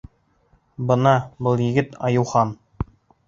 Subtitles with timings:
[0.91, 1.11] —Бына,
[1.47, 2.57] был егет— Айыухан.